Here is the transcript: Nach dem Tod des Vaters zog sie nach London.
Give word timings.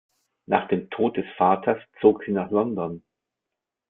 Nach 0.47 0.67
dem 0.67 0.89
Tod 0.89 1.15
des 1.17 1.27
Vaters 1.37 1.77
zog 2.01 2.23
sie 2.25 2.31
nach 2.31 2.49
London. 2.49 3.03